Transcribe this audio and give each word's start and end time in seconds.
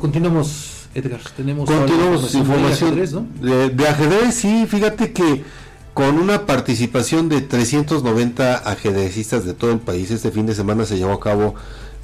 Continuamos, 0.00 0.88
Edgar. 0.94 1.20
Tenemos 1.36 1.68
Continuamos 1.68 2.34
información, 2.34 2.96
de, 2.96 3.02
ajedrez, 3.02 3.40
de, 3.40 3.70
de 3.70 3.88
ajedrez, 3.88 4.34
sí, 4.34 4.66
fíjate 4.68 5.12
que 5.12 5.44
con 5.94 6.16
una 6.18 6.46
participación 6.46 7.28
de 7.28 7.40
390 7.40 8.56
ajedrecistas 8.56 9.44
de 9.44 9.54
todo 9.54 9.72
el 9.72 9.80
país, 9.80 10.10
este 10.10 10.30
fin 10.30 10.46
de 10.46 10.54
semana 10.54 10.84
se 10.84 10.96
llevó 10.96 11.12
a 11.12 11.20
cabo 11.20 11.54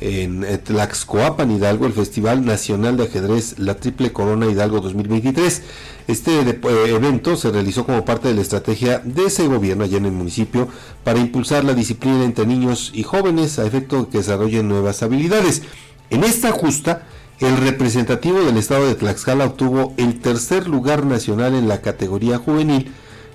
en 0.01 0.45
Tlaxcoapan, 0.65 1.51
Hidalgo, 1.51 1.87
el 1.87 1.93
Festival 1.93 2.45
Nacional 2.45 2.97
de 2.97 3.05
Ajedrez 3.05 3.59
La 3.59 3.77
Triple 3.77 4.13
Corona 4.13 4.47
Hidalgo 4.47 4.81
2023. 4.81 5.63
Este 6.09 6.41
eh, 6.41 6.59
evento 6.89 7.37
se 7.37 7.51
realizó 7.51 7.87
como 7.87 8.05
parte 8.05 8.29
de 8.29 8.35
la 8.35 8.43
estrategia 8.43 8.99
de 8.99 9.27
ese 9.27 9.47
gobierno 9.47 9.85
allá 9.85 9.99
en 9.99 10.07
el 10.07 10.13
municipio 10.13 10.69
para 11.05 11.21
impulsar 11.21 11.65
la 11.65 11.75
disciplina 11.75 12.25
entre 12.25 12.47
niños 12.47 12.91
y 12.93 13.03
jóvenes 13.03 13.59
a 13.59 13.67
efecto 13.67 14.05
de 14.05 14.09
que 14.11 14.19
desarrollen 14.19 14.69
nuevas 14.69 15.03
habilidades. 15.03 15.63
En 16.11 16.25
esta 16.25 16.51
justa, 16.51 17.07
el 17.41 17.57
representativo 17.57 18.41
del 18.43 18.57
estado 18.57 18.87
de 18.87 18.95
Tlaxcala 18.95 19.47
obtuvo 19.47 19.93
el 19.97 20.21
tercer 20.21 20.69
lugar 20.69 21.05
nacional 21.05 21.55
en 21.55 21.69
la 21.69 21.81
categoría 21.81 22.39
juvenil 22.39 22.93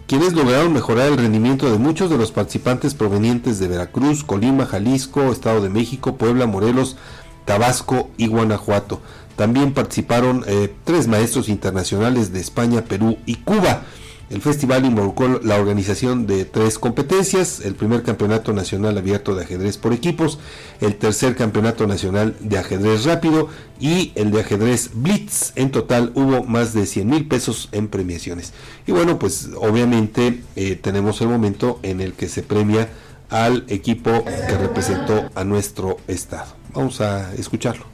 quienes 0.09 0.33
lograron 0.33 0.73
mejorar 0.73 1.11
el 1.11 1.17
rendimiento 1.17 1.71
de 1.71 1.77
muchos 1.77 2.09
de 2.09 2.17
los 2.17 2.31
participantes 2.31 2.95
provenientes 2.95 3.59
de 3.59 3.67
Veracruz, 3.67 4.23
Colima, 4.23 4.65
Jalisco, 4.65 5.31
Estado 5.31 5.61
de 5.61 5.69
México, 5.69 6.15
Puebla, 6.15 6.47
Morelos, 6.47 6.97
Tabasco 7.45 8.09
y 8.17 8.25
Guanajuato. 8.25 9.01
También 9.35 9.71
participaron 9.71 10.43
eh, 10.47 10.73
tres 10.83 11.07
maestros 11.07 11.47
internacionales 11.47 12.33
de 12.33 12.39
España, 12.39 12.85
Perú 12.85 13.19
y 13.27 13.35
Cuba. 13.35 13.83
El 14.29 14.41
festival 14.41 14.85
involucró 14.85 15.39
la 15.43 15.55
organización 15.55 16.27
de 16.27 16.45
tres 16.45 16.77
competencias, 16.77 17.61
el 17.61 17.73
primer 17.73 18.03
campeonato 18.03 18.53
nacional 18.53 18.97
abierto 18.97 19.33
de 19.33 19.43
ajedrez 19.43 19.77
por 19.77 19.91
equipos, 19.91 20.38
el 20.81 20.95
tercer 20.97 21.35
campeonato 21.35 21.88
nacional 21.88 22.35
de 22.39 22.59
ajedrez 22.59 23.05
rápido 23.05 23.49
y 23.79 24.11
el 24.13 24.29
de 24.29 24.41
ajedrez 24.41 24.91
blitz. 24.93 25.53
En 25.55 25.71
total 25.71 26.11
hubo 26.13 26.43
más 26.43 26.73
de 26.73 26.85
100 26.85 27.09
mil 27.09 27.27
pesos 27.27 27.69
en 27.71 27.88
premiaciones. 27.88 28.53
Y 28.85 28.91
bueno, 28.91 29.17
pues 29.17 29.50
obviamente 29.57 30.44
eh, 30.55 30.75
tenemos 30.75 31.22
el 31.22 31.30
momento 31.30 31.80
en 31.81 32.00
el 32.00 32.13
que 32.13 32.30
se 32.30 32.44
premia 32.44 32.88
al 33.31 33.66
equipo 33.67 34.25
que 34.25 34.57
representó 34.57 35.30
a 35.33 35.44
nuestro 35.44 35.97
estado. 36.07 36.53
Vamos 36.73 37.02
a 37.02 37.33
escucharlo. 37.33 37.85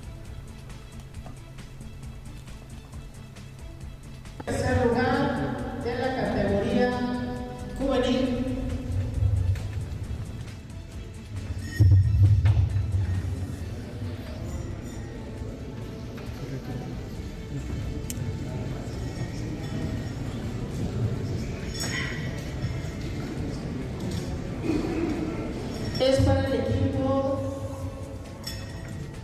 Es 26.00 26.20
para 26.22 26.46
el 26.46 26.54
equipo, 26.54 27.40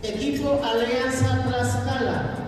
equipo 0.02 0.60
Alianza 0.64 1.44
Tlaxcala. 1.46 2.41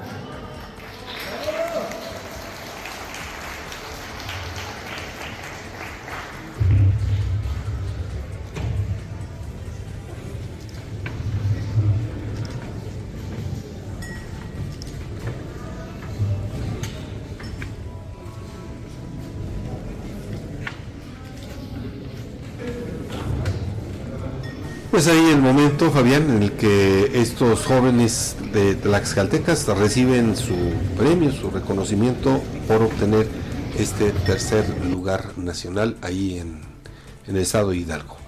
Pues 24.95 25.09
ahí 25.09 25.31
el 25.31 25.43
momento, 25.43 25.91
Fabián, 25.91 26.31
en 26.31 26.41
el 26.45 26.53
que 26.53 27.21
estos 27.21 27.67
jóvenes 27.67 28.37
de 28.53 28.77
Tlaxcaltecas 28.77 29.67
reciben 29.67 30.37
su 30.37 30.55
premio, 30.97 31.33
su 31.33 31.51
reconocimiento 31.51 32.41
por 32.69 32.81
obtener 32.81 33.27
este 33.77 34.13
tercer 34.13 34.65
lugar 34.89 35.37
nacional 35.37 35.97
ahí 36.01 36.39
en, 36.39 36.61
el 37.27 37.37
estado 37.39 37.71
de 37.71 37.79
Hidalgo. 37.79 38.19